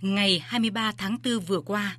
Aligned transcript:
Ngày 0.00 0.38
23 0.44 0.92
tháng 0.98 1.16
4 1.24 1.40
vừa 1.40 1.60
qua, 1.60 1.98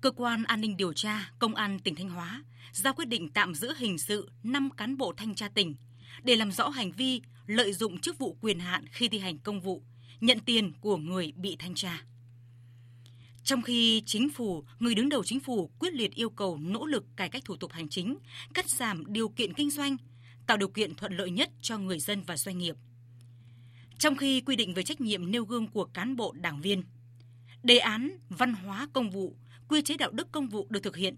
Cơ 0.00 0.10
quan 0.10 0.44
An 0.44 0.60
ninh 0.60 0.76
điều 0.76 0.92
tra 0.92 1.30
Công 1.38 1.54
an 1.54 1.78
tỉnh 1.78 1.94
Thanh 1.94 2.10
Hóa 2.10 2.44
ra 2.72 2.92
quyết 2.92 3.08
định 3.08 3.28
tạm 3.28 3.54
giữ 3.54 3.72
hình 3.78 3.98
sự 3.98 4.30
5 4.42 4.70
cán 4.76 4.96
bộ 4.96 5.12
thanh 5.16 5.34
tra 5.34 5.48
tỉnh 5.48 5.74
để 6.22 6.36
làm 6.36 6.52
rõ 6.52 6.68
hành 6.68 6.92
vi 6.92 7.20
lợi 7.46 7.72
dụng 7.72 7.98
chức 7.98 8.18
vụ 8.18 8.36
quyền 8.40 8.58
hạn 8.58 8.84
khi 8.90 9.08
thi 9.08 9.18
hành 9.18 9.38
công 9.38 9.60
vụ, 9.60 9.82
nhận 10.20 10.40
tiền 10.40 10.72
của 10.80 10.96
người 10.96 11.32
bị 11.36 11.56
thanh 11.58 11.74
tra. 11.74 12.00
Trong 13.44 13.62
khi 13.62 14.02
chính 14.06 14.30
phủ, 14.30 14.64
người 14.78 14.94
đứng 14.94 15.08
đầu 15.08 15.24
chính 15.24 15.40
phủ 15.40 15.70
quyết 15.78 15.94
liệt 15.94 16.14
yêu 16.14 16.30
cầu 16.30 16.58
nỗ 16.60 16.86
lực 16.86 17.04
cải 17.16 17.28
cách 17.28 17.44
thủ 17.44 17.56
tục 17.56 17.72
hành 17.72 17.88
chính, 17.88 18.16
cắt 18.54 18.70
giảm 18.70 19.12
điều 19.12 19.28
kiện 19.28 19.54
kinh 19.54 19.70
doanh, 19.70 19.96
tạo 20.46 20.56
điều 20.56 20.68
kiện 20.68 20.94
thuận 20.94 21.16
lợi 21.16 21.30
nhất 21.30 21.50
cho 21.60 21.78
người 21.78 21.98
dân 21.98 22.22
và 22.22 22.36
doanh 22.36 22.58
nghiệp. 22.58 22.76
Trong 23.98 24.16
khi 24.16 24.40
quy 24.40 24.56
định 24.56 24.74
về 24.74 24.82
trách 24.82 25.00
nhiệm 25.00 25.30
nêu 25.30 25.44
gương 25.44 25.66
của 25.66 25.84
cán 25.84 26.16
bộ 26.16 26.34
đảng 26.40 26.60
viên, 26.60 26.82
đề 27.66 27.78
án 27.78 28.18
văn 28.28 28.54
hóa 28.54 28.88
công 28.92 29.10
vụ, 29.10 29.36
quy 29.68 29.82
chế 29.82 29.96
đạo 29.96 30.10
đức 30.10 30.32
công 30.32 30.48
vụ 30.48 30.66
được 30.70 30.82
thực 30.82 30.96
hiện. 30.96 31.16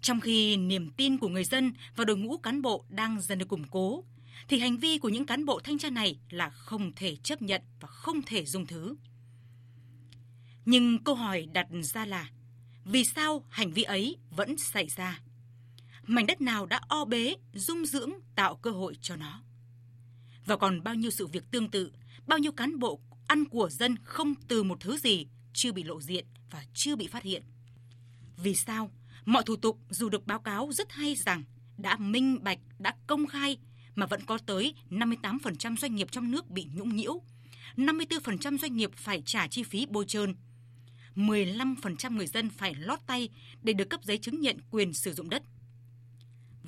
Trong 0.00 0.20
khi 0.20 0.56
niềm 0.56 0.90
tin 0.90 1.18
của 1.18 1.28
người 1.28 1.44
dân 1.44 1.72
và 1.96 2.04
đội 2.04 2.16
ngũ 2.16 2.38
cán 2.38 2.62
bộ 2.62 2.84
đang 2.88 3.20
dần 3.20 3.38
được 3.38 3.48
củng 3.48 3.64
cố, 3.70 4.04
thì 4.48 4.58
hành 4.58 4.76
vi 4.76 4.98
của 4.98 5.08
những 5.08 5.26
cán 5.26 5.44
bộ 5.44 5.60
thanh 5.64 5.78
tra 5.78 5.90
này 5.90 6.18
là 6.30 6.50
không 6.50 6.92
thể 6.96 7.16
chấp 7.16 7.42
nhận 7.42 7.62
và 7.80 7.88
không 7.88 8.22
thể 8.22 8.44
dung 8.44 8.66
thứ. 8.66 8.96
Nhưng 10.64 11.04
câu 11.04 11.14
hỏi 11.14 11.46
đặt 11.52 11.66
ra 11.82 12.06
là 12.06 12.30
vì 12.84 13.04
sao 13.04 13.44
hành 13.48 13.72
vi 13.72 13.82
ấy 13.82 14.16
vẫn 14.30 14.56
xảy 14.56 14.86
ra? 14.96 15.20
Mảnh 16.02 16.26
đất 16.26 16.40
nào 16.40 16.66
đã 16.66 16.80
o 16.88 17.04
bế, 17.04 17.36
dung 17.52 17.86
dưỡng 17.86 18.10
tạo 18.34 18.56
cơ 18.56 18.70
hội 18.70 18.96
cho 19.00 19.16
nó? 19.16 19.42
Và 20.46 20.56
còn 20.56 20.84
bao 20.84 20.94
nhiêu 20.94 21.10
sự 21.10 21.26
việc 21.26 21.50
tương 21.50 21.70
tự, 21.70 21.92
bao 22.26 22.38
nhiêu 22.38 22.52
cán 22.52 22.78
bộ 22.78 23.00
ăn 23.26 23.44
của 23.44 23.70
dân 23.70 23.96
không 24.04 24.34
từ 24.48 24.62
một 24.62 24.80
thứ 24.80 24.96
gì 24.96 25.26
chưa 25.54 25.72
bị 25.72 25.82
lộ 25.82 26.00
diện 26.00 26.24
và 26.50 26.64
chưa 26.74 26.96
bị 26.96 27.06
phát 27.06 27.22
hiện. 27.22 27.42
Vì 28.36 28.54
sao? 28.54 28.90
Mọi 29.24 29.42
thủ 29.46 29.56
tục 29.56 29.78
dù 29.90 30.08
được 30.08 30.26
báo 30.26 30.38
cáo 30.38 30.72
rất 30.72 30.92
hay 30.92 31.14
rằng 31.14 31.44
đã 31.78 31.96
minh 31.96 32.44
bạch, 32.44 32.58
đã 32.78 32.94
công 33.06 33.26
khai 33.26 33.58
mà 33.94 34.06
vẫn 34.06 34.24
có 34.24 34.38
tới 34.46 34.74
58% 34.90 35.76
doanh 35.76 35.94
nghiệp 35.94 36.08
trong 36.10 36.30
nước 36.30 36.50
bị 36.50 36.66
nhũng 36.74 36.96
nhiễu, 36.96 37.22
54% 37.76 38.58
doanh 38.58 38.76
nghiệp 38.76 38.90
phải 38.96 39.22
trả 39.26 39.48
chi 39.48 39.62
phí 39.62 39.86
bôi 39.86 40.04
trơn, 40.08 40.34
15% 41.16 42.16
người 42.16 42.26
dân 42.26 42.50
phải 42.50 42.74
lót 42.74 42.98
tay 43.06 43.28
để 43.62 43.72
được 43.72 43.90
cấp 43.90 44.00
giấy 44.04 44.18
chứng 44.18 44.40
nhận 44.40 44.56
quyền 44.70 44.92
sử 44.92 45.12
dụng 45.12 45.30
đất. 45.30 45.42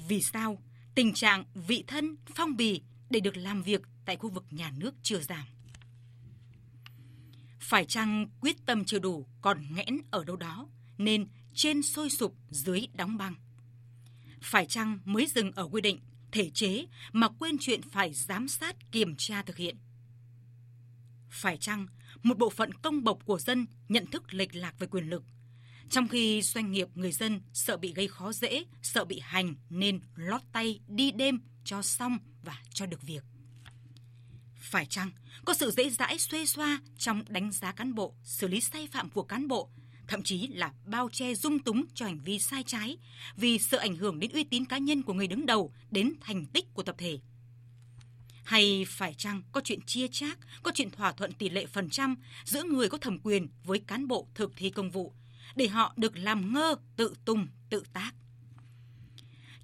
Vì 0.09 0.23
sao 0.23 0.63
tình 0.95 1.15
trạng 1.15 1.45
vị 1.55 1.85
thân, 1.87 2.17
phong 2.35 2.57
bì 2.57 2.81
để 3.11 3.21
được 3.21 3.37
làm 3.37 3.63
việc 3.63 3.83
tại 4.05 4.17
khu 4.17 4.29
vực 4.29 4.45
nhà 4.51 4.73
nước 4.77 4.95
chưa 5.03 5.21
giảm? 5.21 5.47
Phải 7.67 7.85
chăng 7.85 8.29
quyết 8.41 8.67
tâm 8.67 8.85
chưa 8.85 8.99
đủ 8.99 9.27
còn 9.41 9.75
nghẽn 9.75 9.99
ở 10.11 10.25
đâu 10.25 10.37
đó 10.37 10.69
nên 10.99 11.27
trên 11.55 11.83
sôi 11.83 12.11
sụp 12.11 12.35
dưới 12.51 12.87
đóng 12.93 13.17
băng? 13.17 13.35
Phải 14.43 14.67
chăng 14.67 14.99
mới 15.05 15.27
dừng 15.27 15.53
ở 15.53 15.69
quy 15.69 15.81
định, 15.81 16.01
thể 16.33 16.51
chế 16.51 16.87
mà 17.13 17.29
quên 17.29 17.57
chuyện 17.61 17.83
phải 17.83 18.15
giám 18.15 18.49
sát 18.49 18.93
kiểm 18.93 19.15
tra 19.17 19.43
thực 19.43 19.57
hiện? 19.57 19.77
Phải 21.31 21.57
chăng 21.57 21.87
một 22.23 22.39
bộ 22.39 22.51
phận 22.51 22.75
công 22.75 23.05
bộc 23.05 23.19
của 23.25 23.39
dân 23.39 23.67
nhận 23.89 24.07
thức 24.07 24.35
lệch 24.35 24.55
lạc 24.55 24.79
về 24.79 24.87
quyền 24.87 25.11
lực, 25.11 25.25
trong 25.91 26.09
khi 26.09 26.43
doanh 26.43 26.73
nghiệp 26.73 26.89
người 26.95 27.13
dân 27.13 27.41
sợ 27.53 27.77
bị 27.77 27.93
gây 27.93 28.09
khó 28.09 28.33
dễ, 28.33 28.65
sợ 28.83 29.05
bị 29.05 29.21
hành 29.21 29.55
nên 29.71 30.01
lót 30.15 30.41
tay 30.53 30.81
đi 30.89 31.11
đêm 31.11 31.41
cho 31.65 31.83
xong 31.83 32.19
và 32.43 32.63
cho 32.71 32.87
được 32.87 33.03
việc. 33.03 33.23
Phải 34.77 34.87
chăng 34.87 35.11
có 35.45 35.55
sự 35.55 35.71
dễ 35.71 35.91
dãi 35.91 36.19
xuê 36.19 36.47
xoa 36.47 36.81
trong 36.99 37.23
đánh 37.29 37.53
giá 37.53 37.73
cán 37.73 37.95
bộ, 37.95 38.15
xử 38.23 38.49
lý 38.49 38.61
sai 38.61 38.89
phạm 38.93 39.11
của 39.11 39.23
cán 39.23 39.49
bộ, 39.49 39.71
thậm 40.09 40.23
chí 40.23 40.47
là 40.47 40.73
bao 40.87 41.09
che 41.13 41.35
dung 41.35 41.59
túng 41.59 41.85
cho 41.95 42.07
hành 42.07 42.19
vi 42.19 42.39
sai 42.39 42.63
trái 42.63 42.97
vì 43.37 43.59
sợ 43.59 43.79
ảnh 43.79 43.97
hưởng 43.97 44.21
đến 44.21 44.31
uy 44.33 44.45
tín 44.45 44.65
cá 44.65 44.79
nhân 44.79 45.03
của 45.03 45.13
người 45.13 45.27
đứng 45.27 45.47
đầu, 45.47 45.73
đến 45.91 46.15
thành 46.21 46.47
tích 46.47 46.75
của 46.75 46.83
tập 46.83 46.95
thể. 46.99 47.19
Hay 48.45 48.87
phải 48.89 49.15
chăng 49.15 49.43
có 49.53 49.61
chuyện 49.65 49.81
chia 49.81 50.09
chác, 50.09 50.39
có 50.63 50.71
chuyện 50.75 50.91
thỏa 50.91 51.13
thuận 51.13 51.33
tỷ 51.33 51.49
lệ 51.49 51.67
phần 51.67 51.91
trăm 51.91 52.17
giữa 52.45 52.63
người 52.63 52.89
có 52.89 52.99
thẩm 52.99 53.19
quyền 53.19 53.49
với 53.65 53.79
cán 53.79 54.09
bộ 54.09 54.29
thực 54.35 54.53
thi 54.57 54.71
công 54.71 54.91
vụ, 54.91 55.13
để 55.55 55.69
họ 55.69 55.95
được 55.97 56.17
làm 56.17 56.53
ngơ, 56.53 56.75
tự 56.97 57.15
tung, 57.25 57.47
tự 57.71 57.83
tác. 57.93 58.11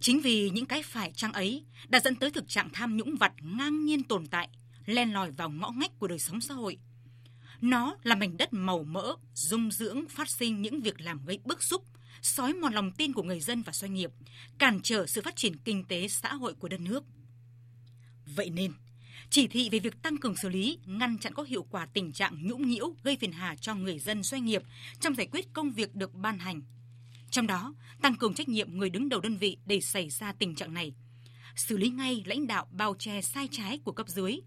Chính 0.00 0.20
vì 0.20 0.50
những 0.50 0.66
cái 0.66 0.82
phải 0.82 1.12
chăng 1.14 1.32
ấy 1.32 1.64
đã 1.88 2.00
dẫn 2.00 2.16
tới 2.16 2.30
thực 2.30 2.48
trạng 2.48 2.68
tham 2.72 2.96
nhũng 2.96 3.16
vặt 3.16 3.32
ngang 3.42 3.84
nhiên 3.84 4.02
tồn 4.02 4.26
tại, 4.26 4.48
len 4.86 5.12
lỏi 5.12 5.30
vào 5.30 5.50
ngõ 5.50 5.70
ngách 5.70 5.98
của 5.98 6.08
đời 6.08 6.18
sống 6.18 6.40
xã 6.40 6.54
hội. 6.54 6.78
Nó 7.60 7.96
là 8.02 8.14
mảnh 8.14 8.36
đất 8.36 8.52
màu 8.52 8.82
mỡ, 8.82 9.14
dung 9.34 9.70
dưỡng 9.70 10.08
phát 10.08 10.30
sinh 10.30 10.62
những 10.62 10.80
việc 10.80 11.00
làm 11.00 11.24
gây 11.24 11.38
bức 11.44 11.62
xúc, 11.62 11.84
sói 12.22 12.52
mòn 12.52 12.74
lòng 12.74 12.92
tin 12.92 13.12
của 13.12 13.22
người 13.22 13.40
dân 13.40 13.62
và 13.62 13.72
doanh 13.72 13.94
nghiệp, 13.94 14.10
cản 14.58 14.80
trở 14.82 15.06
sự 15.06 15.22
phát 15.22 15.36
triển 15.36 15.56
kinh 15.58 15.84
tế 15.84 16.08
xã 16.08 16.34
hội 16.34 16.54
của 16.54 16.68
đất 16.68 16.80
nước. 16.80 17.04
Vậy 18.36 18.50
nên, 18.50 18.72
chỉ 19.30 19.46
thị 19.46 19.68
về 19.70 19.78
việc 19.78 20.02
tăng 20.02 20.16
cường 20.16 20.36
xử 20.36 20.48
lý, 20.48 20.78
ngăn 20.84 21.18
chặn 21.18 21.34
có 21.34 21.42
hiệu 21.42 21.66
quả 21.70 21.86
tình 21.86 22.12
trạng 22.12 22.46
nhũng 22.46 22.68
nhiễu 22.68 22.94
gây 23.02 23.16
phiền 23.16 23.32
hà 23.32 23.56
cho 23.56 23.74
người 23.74 23.98
dân 23.98 24.22
doanh 24.22 24.44
nghiệp 24.44 24.62
trong 25.00 25.14
giải 25.14 25.28
quyết 25.32 25.52
công 25.52 25.70
việc 25.70 25.94
được 25.94 26.14
ban 26.14 26.38
hành. 26.38 26.62
Trong 27.30 27.46
đó, 27.46 27.74
tăng 28.02 28.14
cường 28.14 28.34
trách 28.34 28.48
nhiệm 28.48 28.78
người 28.78 28.90
đứng 28.90 29.08
đầu 29.08 29.20
đơn 29.20 29.36
vị 29.36 29.56
để 29.66 29.80
xảy 29.80 30.10
ra 30.10 30.32
tình 30.32 30.54
trạng 30.54 30.74
này. 30.74 30.92
Xử 31.56 31.76
lý 31.76 31.88
ngay 31.88 32.22
lãnh 32.26 32.46
đạo 32.46 32.68
bao 32.70 32.94
che 32.98 33.22
sai 33.22 33.48
trái 33.50 33.78
của 33.84 33.92
cấp 33.92 34.08
dưới. 34.08 34.40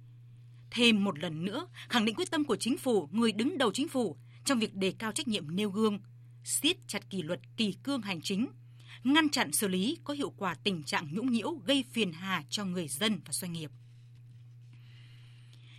Thêm 0.72 1.04
một 1.04 1.20
lần 1.20 1.46
nữa, 1.46 1.68
khẳng 1.90 2.06
định 2.06 2.16
quyết 2.16 2.32
tâm 2.32 2.44
của 2.44 2.56
chính 2.56 2.78
phủ, 2.78 3.10
người 3.12 3.32
đứng 3.32 3.58
đầu 3.58 3.72
chính 3.74 3.88
phủ 3.88 4.18
trong 4.46 4.60
việc 4.60 4.76
đề 4.76 4.94
cao 5.00 5.12
trách 5.12 5.28
nhiệm 5.28 5.56
nêu 5.56 5.70
gương, 5.70 6.00
siết 6.44 6.78
chặt 6.88 7.10
kỷ 7.10 7.22
luật 7.22 7.40
kỳ 7.58 7.74
cương 7.84 8.02
hành 8.02 8.22
chính, 8.22 8.48
ngăn 9.04 9.30
chặn 9.30 9.52
xử 9.52 9.68
lý 9.68 9.98
có 10.04 10.14
hiệu 10.14 10.34
quả 10.38 10.56
tình 10.64 10.84
trạng 10.84 11.08
nhũng 11.12 11.32
nhiễu 11.32 11.52
gây 11.66 11.84
phiền 11.92 12.14
hà 12.14 12.44
cho 12.50 12.66
người 12.66 12.88
dân 12.88 13.20
và 13.26 13.32
doanh 13.32 13.54
nghiệp. 13.54 13.72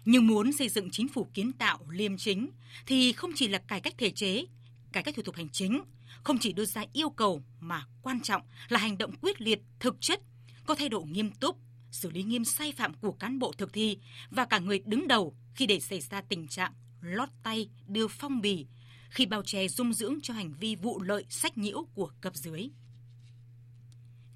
Nhưng 0.04 0.26
muốn 0.26 0.52
xây 0.52 0.68
dựng 0.68 0.90
chính 0.90 1.08
phủ 1.08 1.26
kiến 1.34 1.52
tạo 1.52 1.78
liêm 1.90 2.16
chính 2.16 2.50
thì 2.86 3.12
không 3.12 3.30
chỉ 3.34 3.48
là 3.48 3.58
cải 3.58 3.80
cách 3.80 3.94
thể 3.98 4.10
chế, 4.10 4.44
cải 4.92 5.02
cách 5.02 5.14
thủ 5.14 5.22
tục 5.22 5.34
hành 5.34 5.48
chính, 5.48 5.80
không 6.22 6.38
chỉ 6.38 6.52
đưa 6.52 6.64
ra 6.64 6.84
yêu 6.92 7.10
cầu 7.10 7.42
mà 7.60 7.86
quan 8.02 8.20
trọng 8.20 8.42
là 8.68 8.78
hành 8.80 8.98
động 8.98 9.14
quyết 9.20 9.40
liệt, 9.40 9.60
thực 9.80 9.96
chất, 10.00 10.20
có 10.66 10.74
thái 10.74 10.88
độ 10.88 11.00
nghiêm 11.00 11.30
túc, 11.30 11.58
xử 11.96 12.10
lý 12.10 12.22
nghiêm 12.22 12.44
sai 12.44 12.72
phạm 12.72 12.94
của 12.94 13.12
cán 13.12 13.38
bộ 13.38 13.52
thực 13.58 13.72
thi 13.72 13.98
và 14.30 14.44
cả 14.44 14.58
người 14.58 14.78
đứng 14.86 15.08
đầu 15.08 15.36
khi 15.54 15.66
để 15.66 15.80
xảy 15.80 16.00
ra 16.00 16.20
tình 16.20 16.48
trạng 16.48 16.72
lót 17.00 17.28
tay 17.42 17.70
đưa 17.86 18.08
phong 18.08 18.40
bì 18.40 18.66
khi 19.10 19.26
bao 19.26 19.42
che 19.42 19.68
dung 19.68 19.92
dưỡng 19.92 20.20
cho 20.22 20.34
hành 20.34 20.52
vi 20.60 20.76
vụ 20.76 21.02
lợi 21.02 21.24
sách 21.28 21.58
nhiễu 21.58 21.84
của 21.94 22.10
cấp 22.20 22.36
dưới. 22.36 22.68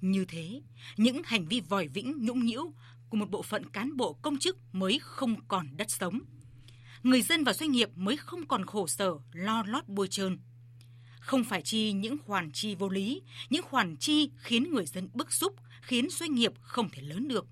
Như 0.01 0.25
thế, 0.25 0.61
những 0.97 1.21
hành 1.25 1.47
vi 1.47 1.59
vòi 1.59 1.87
vĩnh 1.87 2.25
nhũng 2.25 2.45
nhiễu 2.45 2.73
của 3.09 3.17
một 3.17 3.29
bộ 3.29 3.41
phận 3.41 3.69
cán 3.69 3.97
bộ 3.97 4.13
công 4.13 4.37
chức 4.39 4.57
mới 4.71 4.99
không 5.01 5.35
còn 5.47 5.77
đất 5.77 5.91
sống. 5.91 6.19
Người 7.03 7.21
dân 7.21 7.43
và 7.43 7.53
doanh 7.53 7.71
nghiệp 7.71 7.89
mới 7.95 8.17
không 8.17 8.47
còn 8.47 8.65
khổ 8.65 8.87
sở 8.87 9.13
lo 9.31 9.63
lót 9.67 9.87
bôi 9.87 10.07
trơn. 10.07 10.39
Không 11.21 11.43
phải 11.43 11.61
chi 11.61 11.91
những 11.91 12.17
khoản 12.25 12.51
chi 12.51 12.75
vô 12.75 12.89
lý, 12.89 13.21
những 13.49 13.63
khoản 13.63 13.95
chi 13.97 14.29
khiến 14.37 14.73
người 14.73 14.85
dân 14.85 15.09
bức 15.13 15.33
xúc, 15.33 15.55
khiến 15.81 16.09
doanh 16.09 16.35
nghiệp 16.35 16.53
không 16.61 16.89
thể 16.89 17.01
lớn 17.01 17.27
được. 17.27 17.47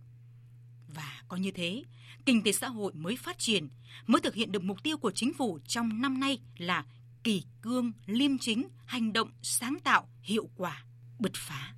Và 0.87 1.23
có 1.27 1.37
như 1.37 1.51
thế, 1.51 1.83
kinh 2.25 2.43
tế 2.43 2.51
xã 2.51 2.67
hội 2.67 2.93
mới 2.93 3.15
phát 3.15 3.39
triển, 3.39 3.69
mới 4.07 4.21
thực 4.21 4.35
hiện 4.35 4.51
được 4.51 4.63
mục 4.63 4.83
tiêu 4.83 4.97
của 4.97 5.11
chính 5.11 5.33
phủ 5.33 5.59
trong 5.67 6.01
năm 6.01 6.19
nay 6.19 6.39
là 6.57 6.85
kỳ 7.23 7.43
cương, 7.61 7.91
liêm 8.05 8.37
chính, 8.37 8.67
hành 8.85 9.13
động 9.13 9.31
sáng 9.41 9.77
tạo, 9.83 10.09
hiệu 10.21 10.49
quả, 10.55 10.83
bứt 11.19 11.31
phá. 11.35 11.73